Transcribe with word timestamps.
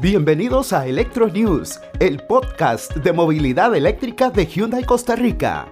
Bienvenidos 0.00 0.72
a 0.72 0.86
Electro 0.86 1.28
News, 1.28 1.78
el 1.98 2.20
podcast 2.20 2.96
de 2.96 3.12
movilidad 3.12 3.76
eléctrica 3.76 4.30
de 4.30 4.46
Hyundai 4.46 4.82
Costa 4.82 5.14
Rica. 5.14 5.68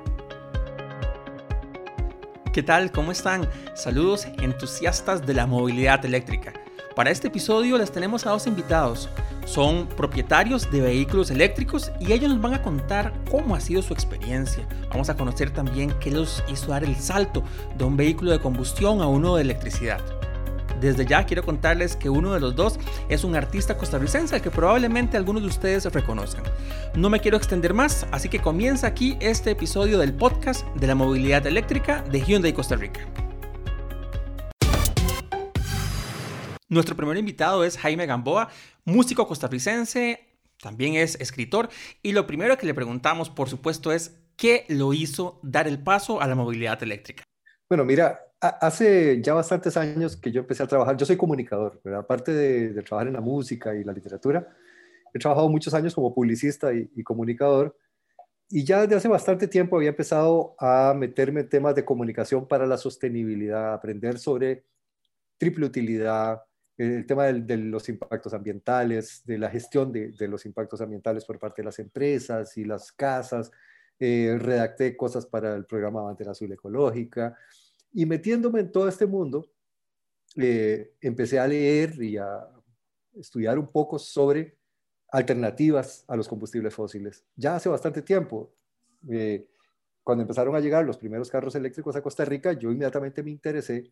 ¿Qué 2.52 2.62
tal? 2.62 2.92
¿Cómo 2.92 3.10
están? 3.10 3.48
Saludos 3.74 4.28
entusiastas 4.42 5.24
de 5.24 5.32
la 5.32 5.46
movilidad 5.46 6.04
eléctrica. 6.04 6.52
Para 6.94 7.10
este 7.10 7.28
episodio 7.28 7.78
les 7.78 7.90
tenemos 7.90 8.26
a 8.26 8.30
dos 8.32 8.46
invitados. 8.46 9.08
Son 9.46 9.86
propietarios 9.86 10.70
de 10.70 10.82
vehículos 10.82 11.30
eléctricos 11.30 11.90
y 11.98 12.12
ellos 12.12 12.28
nos 12.28 12.42
van 12.42 12.52
a 12.52 12.62
contar 12.62 13.14
cómo 13.30 13.54
ha 13.54 13.60
sido 13.60 13.80
su 13.80 13.94
experiencia. 13.94 14.68
Vamos 14.90 15.08
a 15.08 15.16
conocer 15.16 15.52
también 15.52 15.90
qué 16.00 16.10
los 16.10 16.44
hizo 16.52 16.72
dar 16.72 16.84
el 16.84 16.96
salto 16.96 17.44
de 17.78 17.84
un 17.84 17.96
vehículo 17.96 18.32
de 18.32 18.40
combustión 18.40 19.00
a 19.00 19.06
uno 19.06 19.36
de 19.36 19.42
electricidad. 19.42 20.17
Desde 20.80 21.06
ya 21.06 21.26
quiero 21.26 21.42
contarles 21.42 21.96
que 21.96 22.08
uno 22.08 22.32
de 22.32 22.40
los 22.40 22.54
dos 22.54 22.78
es 23.08 23.24
un 23.24 23.34
artista 23.34 23.76
costarricense 23.76 24.40
que 24.40 24.50
probablemente 24.50 25.16
algunos 25.16 25.42
de 25.42 25.48
ustedes 25.48 25.84
reconozcan. 25.92 26.44
No 26.94 27.10
me 27.10 27.20
quiero 27.20 27.36
extender 27.36 27.74
más, 27.74 28.06
así 28.12 28.28
que 28.28 28.40
comienza 28.40 28.86
aquí 28.86 29.16
este 29.20 29.50
episodio 29.50 29.98
del 29.98 30.14
podcast 30.14 30.66
de 30.76 30.86
la 30.86 30.94
movilidad 30.94 31.46
eléctrica 31.46 32.02
de 32.02 32.20
Hyundai 32.20 32.52
Costa 32.52 32.76
Rica. 32.76 33.00
Nuestro 36.68 36.94
primer 36.94 37.16
invitado 37.16 37.64
es 37.64 37.78
Jaime 37.78 38.06
Gamboa, 38.06 38.50
músico 38.84 39.26
costarricense, 39.26 40.28
también 40.60 40.94
es 40.94 41.16
escritor, 41.20 41.70
y 42.02 42.12
lo 42.12 42.26
primero 42.26 42.58
que 42.58 42.66
le 42.66 42.74
preguntamos, 42.74 43.30
por 43.30 43.48
supuesto, 43.48 43.90
es 43.90 44.20
qué 44.36 44.66
lo 44.68 44.92
hizo 44.92 45.40
dar 45.42 45.66
el 45.66 45.82
paso 45.82 46.20
a 46.20 46.26
la 46.26 46.34
movilidad 46.34 46.82
eléctrica. 46.82 47.24
Bueno, 47.70 47.84
mira, 47.84 48.20
hace 48.40 49.20
ya 49.22 49.34
bastantes 49.34 49.76
años 49.76 50.16
que 50.16 50.30
yo 50.30 50.40
empecé 50.40 50.62
a 50.62 50.66
trabajar, 50.66 50.96
yo 50.96 51.06
soy 51.06 51.16
comunicador, 51.16 51.80
aparte 51.96 52.32
de, 52.32 52.82
trabajar 52.82 53.08
en 53.08 53.14
la 53.14 53.20
música 53.20 53.74
y 53.74 53.84
la 53.84 53.92
literatura, 53.92 54.48
he 55.12 55.18
trabajado 55.18 55.48
muchos 55.48 55.74
años 55.74 55.94
como 55.94 56.14
publicista 56.14 56.72
y, 56.72 57.02
comunicador, 57.02 57.76
y 58.50 58.64
ya 58.64 58.82
desde 58.82 58.96
hace 58.96 59.08
bastante 59.08 59.48
tiempo 59.48 59.76
había 59.76 59.90
empezado 59.90 60.54
a 60.58 60.94
meterme 60.96 61.40
en 61.40 61.48
temas 61.48 61.74
de 61.74 61.84
comunicación 61.84 62.46
para 62.46 62.66
la 62.66 62.78
sostenibilidad, 62.78 63.74
aprender 63.74 64.18
sobre 64.18 64.64
triple 65.36 65.66
utilidad, 65.66 66.42
el 66.76 67.06
tema 67.06 67.24
de, 67.24 67.56
los 67.56 67.88
impactos 67.88 68.32
ambientales, 68.32 69.22
de 69.24 69.36
la 69.38 69.50
gestión 69.50 69.92
de, 69.92 70.14
los 70.28 70.46
impactos 70.46 70.80
ambientales 70.80 71.24
por 71.24 71.38
parte 71.38 71.62
de 71.62 71.66
las 71.66 71.78
empresas 71.80 72.56
y 72.56 72.64
las 72.64 72.92
casas, 72.92 73.50
eh, 73.98 74.36
redacté 74.38 74.96
cosas 74.96 75.26
para 75.26 75.56
el 75.56 75.66
programa 75.66 76.02
Bandera 76.02 76.30
Azul 76.30 76.52
Ecológica, 76.52 77.36
y 77.92 78.06
metiéndome 78.06 78.60
en 78.60 78.72
todo 78.72 78.88
este 78.88 79.06
mundo, 79.06 79.50
eh, 80.36 80.94
empecé 81.00 81.38
a 81.38 81.46
leer 81.46 82.00
y 82.02 82.16
a 82.16 82.48
estudiar 83.14 83.58
un 83.58 83.66
poco 83.66 83.98
sobre 83.98 84.56
alternativas 85.10 86.04
a 86.06 86.16
los 86.16 86.28
combustibles 86.28 86.74
fósiles. 86.74 87.24
Ya 87.34 87.56
hace 87.56 87.68
bastante 87.68 88.02
tiempo, 88.02 88.52
eh, 89.10 89.48
cuando 90.02 90.22
empezaron 90.22 90.54
a 90.54 90.60
llegar 90.60 90.84
los 90.84 90.98
primeros 90.98 91.30
carros 91.30 91.54
eléctricos 91.54 91.96
a 91.96 92.02
Costa 92.02 92.24
Rica, 92.24 92.52
yo 92.52 92.70
inmediatamente 92.70 93.22
me 93.22 93.30
interesé. 93.30 93.90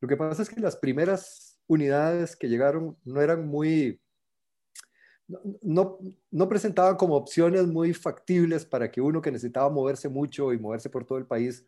Lo 0.00 0.08
que 0.08 0.16
pasa 0.16 0.42
es 0.42 0.48
que 0.48 0.60
las 0.60 0.76
primeras 0.76 1.58
unidades 1.66 2.36
que 2.36 2.48
llegaron 2.48 2.96
no 3.04 3.20
eran 3.20 3.46
muy, 3.46 4.00
no, 5.62 5.98
no, 6.30 6.48
presentaban 6.48 6.96
como 6.96 7.16
opciones 7.16 7.66
muy 7.66 7.92
factibles 7.92 8.64
para 8.64 8.90
que 8.90 9.00
uno 9.00 9.20
que 9.20 9.32
necesitaba 9.32 9.68
moverse 9.68 10.08
mucho 10.08 10.52
y 10.52 10.58
moverse 10.58 10.90
por 10.90 11.04
todo 11.04 11.18
el 11.18 11.26
país 11.26 11.66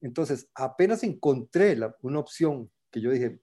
entonces, 0.00 0.48
apenas 0.54 1.02
encontré 1.02 1.76
una 2.02 2.18
opción 2.18 2.70
que 2.90 3.00
yo 3.00 3.10
dije, 3.10 3.40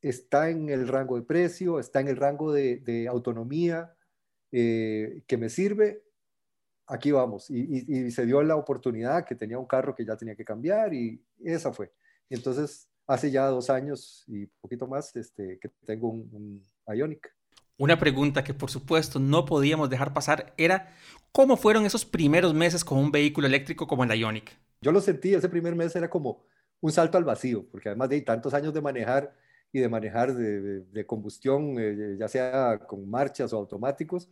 está 0.00 0.50
en 0.50 0.68
el 0.68 0.86
rango 0.88 1.16
de 1.16 1.22
precio, 1.22 1.78
está 1.78 2.00
en 2.00 2.08
el 2.08 2.16
rango 2.16 2.52
de, 2.52 3.06
autonomía, 3.10 3.94
eh, 4.52 5.22
que 5.26 5.36
me 5.36 5.48
sirve, 5.48 6.02
aquí 6.86 7.10
vamos. 7.10 7.50
Y, 7.50 8.10
se 8.10 8.26
dio 8.26 8.42
la 8.42 8.56
oportunidad 8.56 9.24
que 9.24 9.34
tenía 9.34 9.58
un 9.58 9.66
carro 9.66 9.94
que 9.94 10.04
ya 10.04 10.16
tenía 10.16 10.36
que 10.36 10.44
cambiar 10.44 10.94
y 10.94 11.22
esa 11.44 11.72
fue. 11.72 11.92
Entonces, 12.30 12.88
hace 13.06 13.30
ya 13.30 13.46
dos 13.46 13.70
años 13.70 14.24
y 14.26 14.46
poquito 14.46 14.86
más 14.86 15.14
este, 15.16 15.58
que 15.60 15.70
tengo 15.84 16.08
un, 16.08 16.28
un 16.86 16.94
Ionic. 16.94 17.34
Una 17.76 17.98
pregunta 17.98 18.44
que 18.44 18.54
por 18.54 18.70
supuesto 18.70 19.18
no 19.18 19.44
podíamos 19.44 19.88
dejar 19.88 20.12
pasar 20.12 20.52
era, 20.56 20.94
¿cómo 21.32 21.56
fueron 21.56 21.86
esos 21.86 22.04
primeros 22.04 22.52
meses 22.54 22.84
con 22.84 22.98
un 22.98 23.10
vehículo 23.10 23.46
eléctrico 23.46 23.86
como 23.86 24.04
el 24.04 24.12
Ionic? 24.12 24.58
Yo 24.80 24.92
lo 24.92 25.00
sentí, 25.00 25.34
ese 25.34 25.48
primer 25.48 25.74
mes 25.74 25.94
era 25.96 26.08
como 26.08 26.44
un 26.80 26.92
salto 26.92 27.18
al 27.18 27.24
vacío, 27.24 27.66
porque 27.70 27.88
además 27.88 28.08
de 28.10 28.20
tantos 28.22 28.54
años 28.54 28.72
de 28.72 28.80
manejar 28.80 29.34
y 29.72 29.80
de 29.80 29.88
manejar 29.88 30.34
de, 30.34 31.06
combustión, 31.06 31.76
eh, 31.78 32.16
ya 32.18 32.28
sea 32.28 32.78
con 32.86 33.08
marchas 33.08 33.52
o 33.52 33.56
automáticos, 33.58 34.30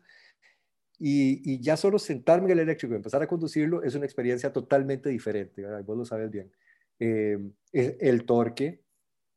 y, 0.98 1.60
ya 1.60 1.76
solo 1.76 1.98
sentarme 1.98 2.46
en 2.46 2.52
el 2.52 2.58
eléctrico 2.60 2.94
y 2.94 2.96
empezar 2.96 3.22
a 3.22 3.26
conducirlo 3.26 3.82
es 3.82 3.94
una 3.94 4.06
experiencia 4.06 4.52
totalmente 4.52 5.10
diferente, 5.10 5.64
vos 5.82 5.98
lo 5.98 6.04
sabes 6.04 6.30
bien. 6.30 6.50
Eh, 6.98 7.38
el, 7.72 8.24
torque, 8.24 8.82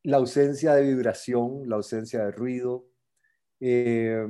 la 0.03 0.17
ausencia 0.17 0.73
de 0.73 0.83
vibración, 0.83 1.67
la 1.67 1.75
ausencia 1.75 2.23
de 2.23 2.31
ruido, 2.31 2.87
eh, 3.59 4.25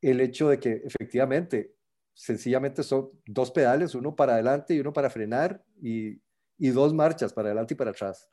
el 0.00 0.20
hecho 0.20 0.48
de 0.48 0.58
que 0.58 0.82
efectivamente 0.84 1.75
sencillamente 2.16 2.82
son 2.82 3.10
dos 3.26 3.50
pedales, 3.50 3.94
uno 3.94 4.16
para 4.16 4.32
adelante 4.32 4.74
y 4.74 4.80
uno 4.80 4.92
para 4.92 5.10
frenar 5.10 5.62
y, 5.80 6.18
dos 6.58 6.94
marchas 6.94 7.34
para 7.34 7.48
adelante 7.48 7.74
y 7.74 7.76
para 7.76 7.90
atrás. 7.90 8.30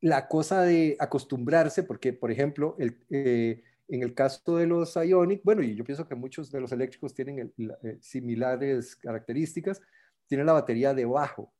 La 0.00 0.26
cosa 0.26 0.62
de 0.62 0.96
acostumbrarse, 0.98 1.82
porque 1.82 2.14
por 2.14 2.32
ejemplo, 2.32 2.76
eh, 3.10 3.62
en 3.88 4.02
el 4.02 4.14
caso 4.14 4.56
de 4.56 4.66
los 4.66 4.96
Ionic, 4.96 5.42
bueno, 5.44 5.62
y 5.62 5.76
yo 5.76 5.84
pienso 5.84 6.08
que 6.08 6.14
muchos 6.14 6.50
de 6.50 6.62
los 6.62 6.72
eléctricos 6.72 7.12
tienen 7.12 7.52
eh, 7.58 7.98
similares 8.00 8.96
características, 8.96 9.82
tienen 10.26 10.46
la 10.46 10.54
batería 10.54 10.94
debajo. 10.94 11.52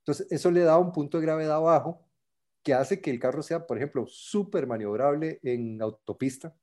Entonces, 0.00 0.26
eso 0.30 0.50
le 0.50 0.62
da 0.62 0.78
un 0.78 0.90
punto 0.90 1.18
de 1.18 1.26
gravedad 1.26 1.56
abajo 1.56 2.04
que 2.64 2.74
hace 2.74 3.00
que 3.00 3.12
el 3.12 3.20
carro 3.20 3.42
sea, 3.44 3.64
por 3.64 3.76
ejemplo, 3.76 4.04
súper 4.08 4.66
maniobrable 4.66 5.38
en 5.44 5.80
autopista. 5.80 6.56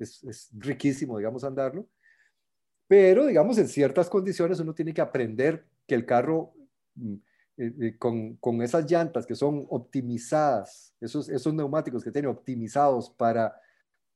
Es 0.00 0.50
riquísimo, 0.58 1.18
digamos, 1.18 1.44
andarlo 1.44 1.88
pero, 2.94 3.26
digamos, 3.26 3.58
en 3.58 3.66
ciertas 3.66 4.08
condiciones 4.08 4.60
uno 4.60 4.72
tiene 4.72 4.94
que 4.94 5.00
aprender 5.00 5.66
que 5.84 5.96
el 5.96 6.06
carro 6.06 6.52
mm, 6.94 7.14
eh, 7.56 7.72
eh, 7.80 7.98
con, 7.98 8.36
con, 8.36 8.62
esas 8.62 8.88
llantas 8.88 9.26
que 9.26 9.34
son 9.34 9.66
optimizadas, 9.68 10.94
esos, 11.00 11.28
esos 11.28 11.52
neumáticos 11.52 12.04
que 12.04 12.12
tienen 12.12 12.30
optimizados 12.30 13.10
para, 13.10 13.60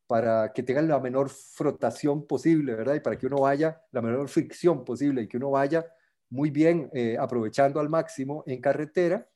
para 0.07 0.53
que 0.53 0.63
tengan 0.63 0.87
la 0.87 1.01
menor 1.01 1.29
frotación 1.29 2.25
posible, 2.25 2.77
¿verdad? 2.77 2.95
Y 2.95 3.01
para 3.01 3.19
que 3.19 3.27
uno 3.27 3.41
vaya, 3.41 3.83
la 3.91 4.01
menor 4.01 4.29
fricción 4.29 4.85
posible 4.85 5.23
y 5.23 5.27
que 5.27 5.39
uno 5.39 5.51
vaya 5.51 5.85
muy 6.31 6.51
bien 6.51 6.89
eh, 6.93 7.17
aprovechando 7.19 7.81
al 7.81 7.89
máximo 7.89 8.45
en 8.47 8.61
carretera, 8.61 9.29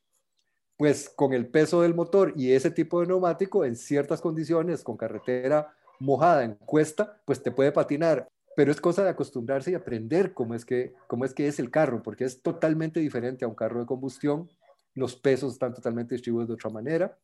pues 0.77 1.09
con 1.09 1.33
el 1.33 1.49
peso 1.49 1.83
del 1.83 1.95
motor 1.95 2.33
y 2.37 2.53
ese 2.53 2.71
tipo 2.71 3.01
de 3.01 3.09
neumático, 3.09 3.65
en 3.65 3.75
ciertas 3.75 4.21
condiciones, 4.21 4.85
con 4.85 4.97
carretera 4.97 5.75
mojada 5.99 6.45
en 6.45 6.55
cuesta, 6.55 7.21
pues 7.25 7.43
te 7.43 7.51
puede 7.51 7.73
patinar 7.73 8.29
pero 8.57 8.71
es 8.71 8.81
cosa 8.81 9.03
de 9.05 9.11
acostumbrarse 9.11 9.71
y 9.71 9.75
aprender 9.75 10.35
cómo 10.35 10.55
es, 10.55 10.65
que, 10.65 10.95
cómo 11.07 11.25
es 11.25 11.35
que 11.35 11.47
es 11.47 11.59
el 11.59 11.71
carro, 11.71 12.03
porque 12.03 12.25
es 12.25 12.43
totalmente 12.43 13.01
diferente 13.01 13.45
a 13.45 13.49
un 13.49 13.55
carro 13.55 13.81
de 13.81 13.87
combustión, 13.87 14.49
los 14.95 15.17
pesos 15.17 15.55
están 15.55 15.75
totalmente 15.75 16.15
distribuidos 16.15 16.49
de 16.49 16.55
otra 16.55 16.71
manera, 16.71 17.19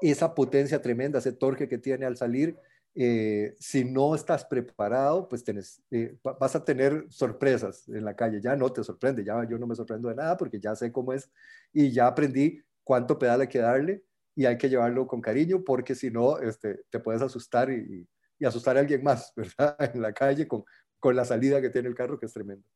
esa 0.00 0.34
potencia 0.34 0.80
tremenda, 0.80 1.18
ese 1.18 1.32
torque 1.32 1.68
que 1.68 1.78
tiene 1.78 2.06
al 2.06 2.16
salir, 2.16 2.56
eh, 2.98 3.54
si 3.58 3.84
no 3.84 4.14
estás 4.14 4.44
preparado, 4.46 5.28
pues 5.28 5.44
eh, 5.90 6.16
vas 6.22 6.56
a 6.56 6.64
tener 6.64 7.04
sorpresas 7.10 7.86
en 7.88 8.04
la 8.04 8.16
calle, 8.16 8.40
ya 8.40 8.56
no 8.56 8.72
te 8.72 8.82
sorprende, 8.82 9.22
ya 9.22 9.46
yo 9.46 9.58
no 9.58 9.66
me 9.66 9.74
sorprendo 9.74 10.08
de 10.08 10.14
nada 10.14 10.36
porque 10.36 10.58
ya 10.58 10.74
sé 10.74 10.90
cómo 10.90 11.12
es 11.12 11.30
y 11.74 11.90
ya 11.92 12.06
aprendí 12.06 12.62
cuánto 12.84 13.18
pedal 13.18 13.42
hay 13.42 13.48
que 13.48 13.58
darle 13.58 14.02
y 14.34 14.46
hay 14.46 14.56
que 14.56 14.70
llevarlo 14.70 15.06
con 15.06 15.20
cariño 15.20 15.62
porque 15.62 15.94
si 15.94 16.10
no, 16.10 16.38
este, 16.38 16.84
te 16.88 16.98
puedes 16.98 17.20
asustar 17.20 17.70
y 17.70 18.08
y 18.38 18.44
asustar 18.44 18.76
a 18.76 18.80
alguien 18.80 19.02
más, 19.02 19.32
¿verdad? 19.36 19.76
En 19.94 20.02
la 20.02 20.12
calle 20.12 20.46
con, 20.46 20.64
con 20.98 21.16
la 21.16 21.24
salida 21.24 21.60
que 21.60 21.70
tiene 21.70 21.88
el 21.88 21.94
carro, 21.94 22.18
que 22.18 22.26
es 22.26 22.32
tremendo. 22.32 22.66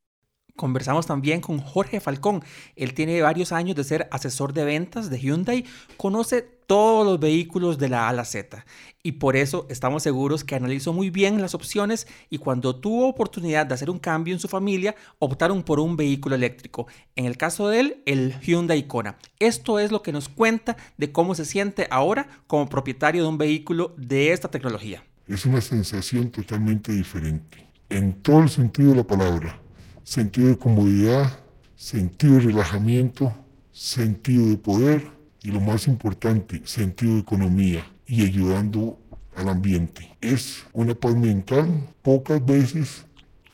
Conversamos 0.56 1.06
también 1.06 1.40
con 1.40 1.58
Jorge 1.58 2.00
Falcón. 2.00 2.42
Él 2.76 2.94
tiene 2.94 3.22
varios 3.22 3.52
años 3.52 3.76
de 3.76 3.84
ser 3.84 4.08
asesor 4.10 4.52
de 4.52 4.64
ventas 4.64 5.10
de 5.10 5.18
Hyundai, 5.18 5.64
conoce 5.96 6.42
todos 6.42 7.04
los 7.04 7.18
vehículos 7.18 7.78
de 7.78 7.88
la 7.88 8.06
A 8.06 8.10
a 8.10 8.12
la 8.12 8.24
Z 8.24 8.64
y 9.02 9.12
por 9.12 9.36
eso 9.36 9.66
estamos 9.70 10.04
seguros 10.04 10.44
que 10.44 10.54
analizó 10.54 10.92
muy 10.92 11.10
bien 11.10 11.40
las 11.40 11.54
opciones 11.54 12.06
y 12.28 12.38
cuando 12.38 12.76
tuvo 12.76 13.08
oportunidad 13.08 13.66
de 13.66 13.74
hacer 13.74 13.90
un 13.90 13.98
cambio 13.98 14.34
en 14.34 14.40
su 14.40 14.48
familia, 14.48 14.94
optaron 15.18 15.62
por 15.64 15.80
un 15.80 15.96
vehículo 15.96 16.36
eléctrico. 16.36 16.86
En 17.16 17.24
el 17.24 17.36
caso 17.36 17.68
de 17.68 17.80
él, 17.80 18.02
el 18.06 18.38
Hyundai 18.40 18.86
Kona. 18.86 19.18
Esto 19.38 19.78
es 19.78 19.90
lo 19.90 20.02
que 20.02 20.12
nos 20.12 20.28
cuenta 20.28 20.76
de 20.96 21.10
cómo 21.10 21.34
se 21.34 21.44
siente 21.44 21.88
ahora 21.90 22.28
como 22.46 22.68
propietario 22.68 23.22
de 23.22 23.28
un 23.28 23.38
vehículo 23.38 23.94
de 23.96 24.32
esta 24.32 24.50
tecnología 24.50 25.02
es 25.34 25.46
una 25.46 25.60
sensación 25.60 26.30
totalmente 26.30 26.92
diferente, 26.92 27.66
en 27.88 28.14
todo 28.14 28.42
el 28.42 28.48
sentido 28.48 28.90
de 28.90 28.96
la 28.96 29.06
palabra. 29.06 29.60
Sentido 30.02 30.48
de 30.48 30.58
comodidad, 30.58 31.38
sentido 31.76 32.34
de 32.34 32.40
relajamiento, 32.40 33.32
sentido 33.70 34.48
de 34.48 34.56
poder 34.56 35.06
y 35.42 35.50
lo 35.50 35.60
más 35.60 35.86
importante, 35.86 36.62
sentido 36.64 37.14
de 37.14 37.20
economía 37.20 37.86
y 38.06 38.24
ayudando 38.24 38.98
al 39.36 39.48
ambiente. 39.48 40.16
Es 40.20 40.64
una 40.72 40.94
paz 40.94 41.14
mental 41.14 41.88
pocas 42.02 42.44
veces 42.44 43.06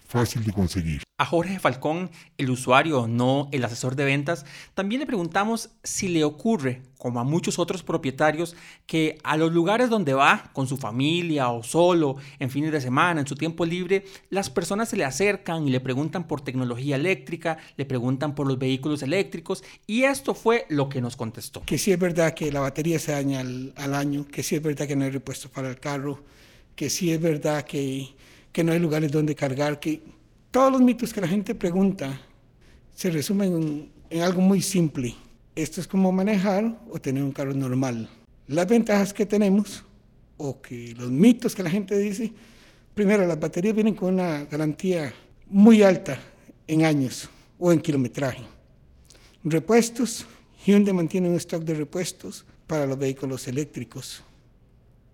fácil 0.07 0.45
de 0.45 0.53
conseguir. 0.53 1.06
A 1.19 1.25
Jorge 1.25 1.59
Falcón, 1.59 2.11
el 2.37 2.51
usuario, 2.51 3.07
no 3.07 3.49
el 3.51 3.65
asesor 3.65 3.97
de 3.97 4.05
ventas, 4.05 4.45
también 4.75 5.01
le 5.01 5.07
preguntamos 5.07 5.71
si 5.83 6.09
le 6.09 6.25
ocurre, 6.25 6.83
como 6.99 7.21
a 7.21 7.25
muchos 7.25 7.59
otros 7.59 7.83
propietarios, 7.83 8.55
que 8.85 9.17
a 9.25 9.39
los 9.39 9.51
lugares 9.51 9.89
donde 9.89 10.13
va, 10.13 10.51
con 10.53 10.67
su 10.67 10.77
familia 10.77 11.49
o 11.49 11.63
solo, 11.63 12.17
en 12.39 12.51
fines 12.51 12.71
de 12.71 12.83
semana, 12.83 13.23
en 13.23 13.27
su 13.27 13.35
tiempo 13.35 13.65
libre, 13.65 14.05
las 14.29 14.51
personas 14.51 14.91
se 14.91 14.99
le 14.99 15.07
acercan 15.07 15.67
y 15.67 15.71
le 15.71 15.81
preguntan 15.81 16.27
por 16.27 16.43
tecnología 16.43 16.97
eléctrica, 16.97 17.57
le 17.79 17.87
preguntan 17.87 18.35
por 18.35 18.47
los 18.47 18.59
vehículos 18.59 19.03
eléctricos, 19.03 19.65
y 19.87 20.03
esto 20.03 20.35
fue 20.35 20.67
lo 20.69 20.91
que 20.91 21.01
nos 21.01 21.17
contestó. 21.17 21.63
Que 21.65 21.79
sí 21.79 21.93
es 21.93 21.99
verdad 21.99 22.35
que 22.35 22.53
la 22.53 22.61
batería 22.61 22.99
se 22.99 23.13
daña 23.13 23.41
al, 23.41 23.95
año, 23.95 24.27
que 24.31 24.43
sí 24.43 24.57
es 24.57 24.63
verdad 24.63 24.87
que 24.87 24.97
no 24.97 25.07
hay 25.07 25.13
repuesto 25.13 25.49
para 25.49 25.71
el 25.71 25.81
carro, 25.81 26.23
que 26.75 26.91
sí 26.91 27.11
es 27.11 27.23
verdad 27.23 27.65
que, 27.65 28.07
que 28.53 28.63
no 28.63 28.73
hay 28.73 28.81
lugares 28.81 29.11
donde 29.11 29.35
cargar, 29.35 29.81
que 29.81 30.15
todos 30.57 30.73
los 30.73 30.81
mitos 30.81 31.13
que 31.13 31.21
la 31.21 31.29
gente 31.29 31.55
pregunta 31.55 32.19
se 32.95 33.11
resumen 33.11 33.91
en, 34.09 34.23
algo 34.23 34.41
muy 34.41 34.63
simple. 34.63 35.15
Esto 35.55 35.83
es 35.83 35.87
como 35.87 36.11
manejar 36.11 36.81
o 36.91 36.99
tener 36.99 37.23
un 37.23 37.31
carro 37.31 37.53
normal. 37.53 38.09
Las 38.47 38.67
ventajas 38.67 39.13
que 39.13 39.27
tenemos, 39.27 39.85
o 40.39 40.63
que 40.63 40.95
los 40.97 41.11
mitos 41.11 41.55
que 41.55 41.63
la 41.63 41.69
gente 41.69 41.99
dice, 41.99 42.33
primero, 42.95 43.27
las 43.27 43.39
baterías 43.39 43.75
vienen 43.75 43.95
con 43.95 44.15
una 44.15 44.47
garantía 44.47 45.13
muy 45.51 45.83
alta 45.83 46.19
en 46.67 46.87
años 46.87 47.29
o 47.59 47.71
en 47.71 47.79
kilometraje. 47.79 48.43
Repuestos, 49.45 50.25
Hyundai 50.65 50.95
mantiene 50.95 51.29
un 51.29 51.37
stock 51.37 51.65
de 51.65 51.75
repuestos 51.75 52.47
para 52.67 52.87
los 52.87 52.99
vehículos 52.99 53.47
eléctricos. 53.47 54.23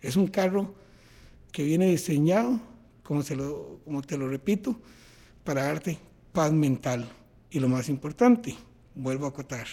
Es 0.01 0.15
un 0.15 0.29
carro 0.29 0.73
que 1.51 1.65
viene 1.65 1.87
diseñado, 1.87 2.61
como, 3.03 3.25
se 3.25 3.35
lo, 3.35 3.81
como 3.85 4.03
te 4.03 4.17
lo 4.17 4.29
repito, 4.29 4.79
para 5.45 5.65
darte 5.65 5.99
paz 6.33 6.53
mental. 6.53 7.09
Y 7.51 7.61
lo 7.61 7.69
más 7.69 7.89
importante, 7.89 8.57
vuelvo 8.95 9.27
a 9.27 9.31
acotar, 9.31 9.67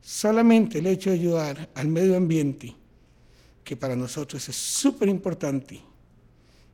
solamente 0.00 0.78
el 0.78 0.86
hecho 0.86 1.10
de 1.10 1.16
ayudar 1.16 1.68
al 1.74 1.88
medio 1.88 2.16
ambiente, 2.16 2.74
que 3.64 3.76
para 3.76 3.96
nosotros 3.96 4.48
es 4.48 4.56
súper 4.56 5.08
importante, 5.08 5.82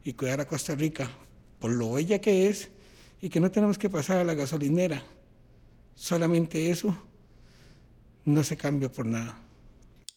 y 0.04 0.12
cuidar 0.12 0.40
a 0.40 0.46
Costa 0.46 0.74
Rica 0.74 1.08
por 1.58 1.70
lo 1.70 1.92
bella 1.92 2.20
que 2.20 2.48
es, 2.48 2.68
y 3.20 3.28
que 3.28 3.40
no 3.40 3.50
tenemos 3.50 3.78
que 3.78 3.88
pasar 3.88 4.18
a 4.18 4.24
la 4.24 4.34
gasolinera. 4.34 5.02
Solamente 5.94 6.70
eso 6.70 6.96
no 8.24 8.42
se 8.42 8.56
cambia 8.56 8.90
por 8.90 9.06
nada. 9.06 9.38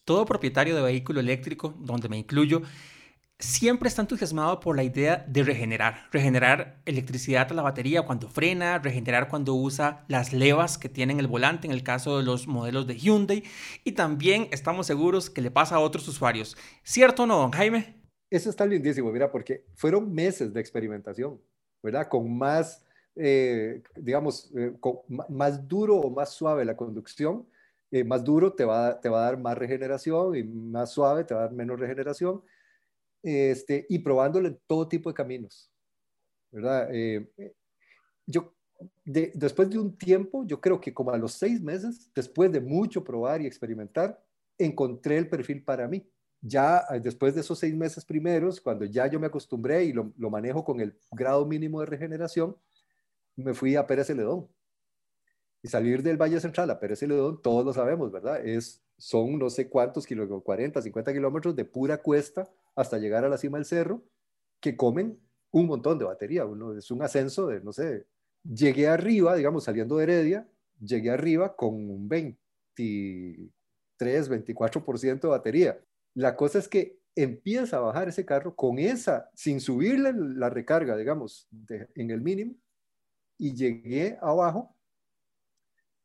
Todo 0.04 0.26
propietario 0.26 0.74
de 0.74 0.82
vehículo 0.82 1.20
eléctrico, 1.20 1.74
donde 1.78 2.08
me 2.08 2.18
incluyo, 2.18 2.62
siempre 3.38 3.88
está 3.88 4.02
entusiasmado 4.02 4.60
por 4.60 4.76
la 4.76 4.82
idea 4.82 5.24
de 5.28 5.42
regenerar, 5.42 6.08
regenerar 6.10 6.80
electricidad 6.86 7.50
a 7.50 7.54
la 7.54 7.62
batería 7.62 8.02
cuando 8.02 8.28
frena, 8.28 8.78
regenerar 8.78 9.28
cuando 9.28 9.54
usa 9.54 10.04
las 10.08 10.32
levas 10.32 10.78
que 10.78 10.88
tienen 10.88 11.20
el 11.20 11.26
volante 11.26 11.66
en 11.66 11.72
el 11.72 11.82
caso 11.82 12.16
de 12.16 12.24
los 12.24 12.46
modelos 12.46 12.86
de 12.86 12.96
Hyundai 12.96 13.44
y 13.84 13.92
también 13.92 14.48
estamos 14.52 14.86
seguros 14.86 15.28
que 15.28 15.42
le 15.42 15.50
pasa 15.50 15.76
a 15.76 15.80
otros 15.80 16.08
usuarios. 16.08 16.56
¿Cierto 16.82 17.24
o 17.24 17.26
no, 17.26 17.38
don 17.38 17.50
Jaime? 17.50 18.00
Eso 18.30 18.48
está 18.48 18.64
lindísimo, 18.64 19.12
mira, 19.12 19.30
porque 19.30 19.64
fueron 19.74 20.12
meses 20.12 20.52
de 20.52 20.60
experimentación, 20.60 21.40
¿verdad? 21.82 22.08
Con 22.08 22.36
más, 22.36 22.84
eh, 23.14 23.82
digamos, 23.96 24.50
eh, 24.56 24.72
más 25.28 25.68
duro 25.68 25.96
o 25.96 26.10
más 26.10 26.30
suave 26.30 26.64
la 26.64 26.76
conducción, 26.76 27.46
eh, 27.90 28.02
más 28.02 28.24
duro 28.24 28.52
te 28.54 28.64
va, 28.64 28.98
te 28.98 29.08
va 29.08 29.20
a 29.20 29.24
dar 29.26 29.38
más 29.38 29.56
regeneración 29.56 30.34
y 30.36 30.42
más 30.42 30.90
suave 30.90 31.22
te 31.22 31.34
va 31.34 31.40
a 31.40 31.44
dar 31.44 31.52
menos 31.52 31.78
regeneración 31.78 32.42
este, 33.26 33.84
y 33.88 33.98
probándolo 33.98 34.46
en 34.46 34.60
todo 34.68 34.86
tipo 34.86 35.10
de 35.10 35.14
caminos, 35.14 35.68
¿verdad? 36.52 36.88
Eh, 36.92 37.28
yo, 38.24 38.54
después 39.04 39.68
de 39.68 39.80
un 39.80 39.98
tiempo, 39.98 40.46
yo 40.46 40.60
creo 40.60 40.80
que 40.80 40.94
como 40.94 41.10
a 41.10 41.18
los 41.18 41.32
seis 41.32 41.60
meses, 41.60 42.08
después 42.14 42.52
de 42.52 42.60
mucho 42.60 43.02
probar 43.02 43.42
y 43.42 43.46
experimentar, 43.46 44.22
encontré 44.56 45.18
el 45.18 45.28
perfil 45.28 45.64
para 45.64 45.88
mí. 45.88 46.08
Ya 46.40 46.84
eh, 46.88 47.00
después 47.00 47.34
de 47.34 47.40
esos 47.40 47.58
seis 47.58 47.74
meses 47.74 48.04
primeros, 48.04 48.60
cuando 48.60 48.84
ya 48.84 49.08
yo 49.08 49.18
me 49.18 49.26
acostumbré 49.26 49.84
y 49.86 49.92
lo, 49.92 50.12
lo 50.16 50.30
manejo 50.30 50.64
con 50.64 50.80
el 50.80 50.96
grado 51.10 51.44
mínimo 51.46 51.80
de 51.80 51.86
regeneración, 51.86 52.56
me 53.34 53.54
fui 53.54 53.74
a 53.74 53.88
Pérez 53.88 54.06
Celedón. 54.06 54.46
Y 55.64 55.68
salir 55.68 56.00
del 56.00 56.16
Valle 56.16 56.38
Central 56.38 56.70
a 56.70 56.78
Pérez 56.78 57.00
Celedón, 57.00 57.42
todos 57.42 57.64
lo 57.64 57.72
sabemos, 57.72 58.12
¿verdad? 58.12 58.46
Es, 58.46 58.85
son 58.98 59.38
no 59.38 59.50
sé 59.50 59.68
cuántos 59.68 60.06
kilómetros, 60.06 60.42
40, 60.42 60.80
50 60.82 61.12
kilómetros 61.12 61.54
de 61.54 61.64
pura 61.64 62.02
cuesta 62.02 62.50
hasta 62.74 62.98
llegar 62.98 63.24
a 63.24 63.28
la 63.28 63.38
cima 63.38 63.58
del 63.58 63.64
cerro, 63.64 64.02
que 64.60 64.76
comen 64.76 65.20
un 65.50 65.66
montón 65.66 65.98
de 65.98 66.04
batería. 66.04 66.44
Uno, 66.44 66.76
es 66.76 66.90
un 66.90 67.02
ascenso 67.02 67.46
de, 67.46 67.60
no 67.60 67.72
sé, 67.72 68.06
llegué 68.42 68.88
arriba, 68.88 69.36
digamos, 69.36 69.64
saliendo 69.64 69.96
de 69.96 70.04
Heredia, 70.04 70.48
llegué 70.80 71.10
arriba 71.10 71.56
con 71.56 71.74
un 71.74 72.08
23, 72.08 73.50
24% 74.30 75.20
de 75.20 75.28
batería. 75.28 75.78
La 76.14 76.36
cosa 76.36 76.58
es 76.58 76.68
que 76.68 76.98
empieza 77.14 77.78
a 77.78 77.80
bajar 77.80 78.08
ese 78.08 78.24
carro 78.24 78.54
con 78.54 78.78
esa, 78.78 79.30
sin 79.34 79.60
subirle 79.60 80.12
la 80.14 80.50
recarga, 80.50 80.96
digamos, 80.96 81.48
en 81.94 82.10
el 82.10 82.20
mínimo, 82.20 82.54
y 83.38 83.54
llegué 83.54 84.18
abajo, 84.20 84.74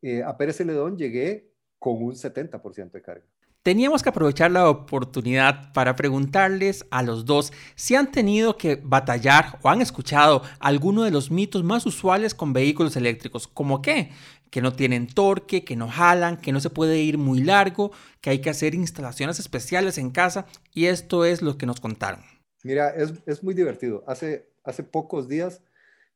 eh, 0.01 0.23
a 0.23 0.35
Pérez 0.37 0.57
Celedón 0.57 0.97
llegué 0.97 1.50
con 1.81 1.95
un 1.95 2.13
70% 2.13 2.91
de 2.91 3.01
carga. 3.01 3.25
Teníamos 3.63 4.03
que 4.03 4.09
aprovechar 4.09 4.51
la 4.51 4.69
oportunidad 4.69 5.73
para 5.73 5.95
preguntarles 5.95 6.85
a 6.91 7.01
los 7.01 7.25
dos 7.25 7.51
si 7.73 7.95
han 7.95 8.11
tenido 8.11 8.55
que 8.55 8.75
batallar 8.75 9.57
o 9.63 9.69
han 9.69 9.81
escuchado 9.81 10.43
alguno 10.59 11.01
de 11.01 11.09
los 11.09 11.31
mitos 11.31 11.63
más 11.63 11.87
usuales 11.87 12.35
con 12.35 12.53
vehículos 12.53 12.95
eléctricos, 12.97 13.47
como 13.47 13.81
qué, 13.81 14.11
que 14.51 14.61
no 14.61 14.73
tienen 14.73 15.07
torque, 15.07 15.63
que 15.63 15.75
no 15.75 15.87
jalan, 15.87 16.37
que 16.37 16.51
no 16.51 16.59
se 16.59 16.69
puede 16.69 16.99
ir 16.99 17.17
muy 17.17 17.41
largo, 17.41 17.91
que 18.21 18.29
hay 18.29 18.41
que 18.41 18.51
hacer 18.51 18.75
instalaciones 18.75 19.39
especiales 19.39 19.97
en 19.97 20.11
casa 20.11 20.45
y 20.71 20.85
esto 20.85 21.25
es 21.25 21.41
lo 21.41 21.57
que 21.57 21.65
nos 21.65 21.79
contaron. 21.79 22.21
Mira, 22.63 22.89
es, 22.89 23.13
es 23.25 23.43
muy 23.43 23.55
divertido. 23.55 24.03
Hace, 24.05 24.51
hace 24.63 24.83
pocos 24.83 25.27
días 25.27 25.63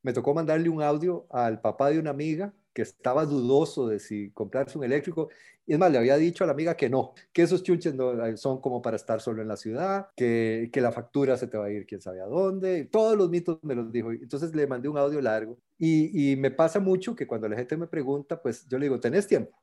me 0.03 0.13
tocó 0.13 0.35
mandarle 0.35 0.69
un 0.69 0.83
audio 0.83 1.25
al 1.31 1.59
papá 1.59 1.89
de 1.89 1.97
una 1.97 2.11
amiga 2.11 2.53
que 2.75 2.81
estaba 2.81 3.25
dudoso 3.25 3.87
de 3.87 3.99
si 3.99 4.31
comprarse 4.31 4.77
un 4.77 4.83
eléctrico. 4.83 5.29
Y 5.65 5.73
es 5.73 5.79
más, 5.79 5.91
le 5.91 5.97
había 5.97 6.17
dicho 6.17 6.43
a 6.43 6.47
la 6.47 6.53
amiga 6.53 6.75
que 6.75 6.89
no, 6.89 7.13
que 7.31 7.41
esos 7.41 7.63
chunches 7.63 7.95
no, 7.95 8.23
eh, 8.25 8.35
son 8.35 8.59
como 8.59 8.81
para 8.81 8.97
estar 8.97 9.21
solo 9.21 9.41
en 9.41 9.47
la 9.47 9.55
ciudad, 9.55 10.09
que, 10.15 10.69
la 10.75 10.91
factura 10.91 11.37
se 11.37 11.47
te 11.47 11.57
va 11.57 11.65
a 11.65 11.71
ir 11.71 11.87
quién 11.87 12.01
sabe 12.01 12.19
a 12.21 12.25
dónde. 12.25 12.83
Todos 12.91 13.17
los 13.17 13.29
mitos 13.29 13.63
me 13.63 13.75
los 13.75 13.91
dijo. 13.91 14.11
Entonces 14.11 14.53
le 14.53 14.67
mandé 14.67 14.89
un 14.89 14.97
audio 14.97 15.21
largo. 15.21 15.57
Y, 15.79 16.31
y 16.33 16.35
me 16.35 16.51
pasa 16.51 16.79
mucho 16.81 17.15
que 17.15 17.25
cuando 17.25 17.47
la 17.47 17.55
gente 17.55 17.77
me 17.77 17.87
pregunta, 17.87 18.41
pues 18.41 18.67
yo 18.67 18.77
le 18.77 18.85
digo, 18.87 18.99
¿tenés 18.99 19.25
tiempo? 19.25 19.57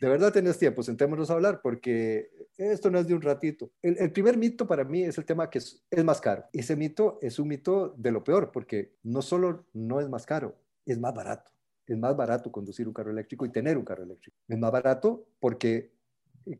De 0.00 0.08
verdad 0.08 0.32
tenés 0.32 0.58
tiempo, 0.58 0.82
sentémonos 0.82 1.28
a 1.28 1.34
hablar 1.34 1.60
porque 1.60 2.30
esto 2.56 2.90
no 2.90 2.98
es 2.98 3.06
de 3.06 3.14
un 3.14 3.20
ratito. 3.20 3.70
El, 3.82 3.98
el 3.98 4.10
primer 4.10 4.38
mito 4.38 4.66
para 4.66 4.84
mí 4.84 5.02
es 5.02 5.18
el 5.18 5.24
tema 5.26 5.50
que 5.50 5.58
es, 5.58 5.84
es, 5.90 6.04
más 6.04 6.20
caro. 6.20 6.44
Ese 6.52 6.76
mito 6.76 7.18
es 7.20 7.38
un 7.38 7.48
mito 7.48 7.94
de 7.98 8.12
lo 8.12 8.24
peor 8.24 8.52
porque 8.52 8.94
no 9.02 9.20
solo 9.20 9.66
no 9.74 10.00
es 10.00 10.08
más 10.08 10.24
caro, 10.24 10.56
es 10.86 10.98
más 10.98 11.12
barato 11.12 11.50
es 11.88 11.98
más 11.98 12.16
barato 12.16 12.52
conducir 12.52 12.86
un 12.86 12.94
carro 12.94 13.10
eléctrico 13.10 13.46
y 13.46 13.50
tener 13.50 13.78
un 13.78 13.84
carro 13.84 14.02
eléctrico. 14.02 14.36
Es 14.46 14.58
más 14.58 14.70
barato 14.70 15.26
porque, 15.40 15.90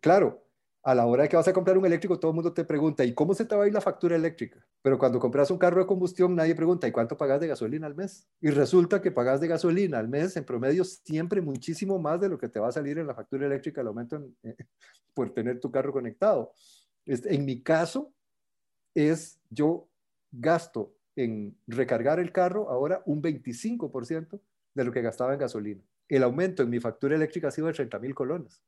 claro, 0.01 0.43
a 0.83 0.95
la 0.95 1.07
hora 1.07 1.29
que 1.29 1.37
vas 1.37 1.47
a 1.47 1.53
comprar 1.53 1.77
un 1.77 1.85
eléctrico, 1.85 2.19
todo 2.19 2.31
el 2.31 2.37
mundo 2.37 2.53
te 2.53 2.65
pregunta, 2.65 3.05
¿y 3.05 3.13
cómo 3.13 3.35
se 3.35 3.45
te 3.45 3.55
va 3.55 3.65
a 3.65 3.67
ir 3.67 3.75
la 3.75 3.81
factura 3.81 4.17
eléctrica? 4.17 4.65
Pero 4.81 4.99
cuando 4.99 5.19
compras 5.19 5.51
un 5.51 5.59
carro 5.59 5.81
de 5.81 5.87
combustión, 5.87 6.35
nadie 6.35 6.55
pregunta, 6.55 6.89
¿y 6.89 6.93
cuánto 6.93 7.17
pagas 7.17 7.41
de 7.41 7.49
gasolina 7.49 7.87
al 7.87 7.95
mes? 7.95 8.27
Y 8.41 8.49
resulta 8.49 9.03
que 9.03 9.11
pagas 9.11 9.41
de 9.41 9.49
gasolina 9.49 9.99
al 9.99 10.09
mes 10.09 10.37
en 10.37 10.45
promedio 10.45 10.85
siempre 10.85 11.43
muchísimo 11.43 11.99
más 11.99 12.21
de 12.21 12.29
lo 12.29 12.39
que 12.39 12.49
te 12.49 12.59
va 12.59 12.69
a 12.69 12.73
salir 12.73 12.99
en 12.99 13.07
la 13.07 13.15
factura 13.15 13.47
eléctrica 13.47 13.81
el 13.83 13.89
aumento 13.89 14.25
eh, 14.43 14.57
por 15.15 15.31
tener 15.35 15.61
tu 15.61 15.71
carro 15.71 15.93
conectado. 15.93 16.53
En 17.05 17.45
mi 17.45 17.63
caso, 17.63 18.13
es 18.95 19.39
yo 19.51 19.89
gasto 20.31 20.95
en 21.17 21.57
recargar 21.67 22.21
el 22.21 22.33
carro 22.33 22.71
ahora 22.71 23.03
un 23.05 23.21
25% 23.21 24.41
de 24.79 24.85
lo 24.85 24.93
que 24.93 25.03
gastaba 25.03 25.33
en 25.33 25.41
gasolina. 25.41 25.83
El 26.09 26.23
aumento 26.23 26.63
en 26.63 26.71
mi 26.71 26.79
factura 26.79 27.17
eléctrica 27.17 27.49
ha 27.49 27.51
sido 27.51 27.67
de 27.67 27.73
30 27.73 27.99
mil 27.99 28.15
colones, 28.15 28.63